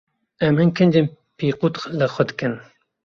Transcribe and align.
Em 0.47 0.55
hin 0.61 0.71
kincên 0.77 1.07
pîqut 1.37 1.75
li 1.97 2.07
xwe 2.13 2.23
dikin. 2.29 2.53